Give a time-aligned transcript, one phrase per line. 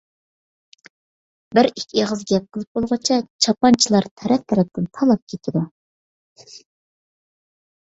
[1.57, 5.69] بىر-ئىككى ئېغىز گەپ قىلىپ بولغۇچە چاپانچىلار تەرەپ-تەرەپتىن تالاپ كېتىدۇ.